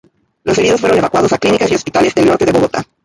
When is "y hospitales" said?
1.69-2.15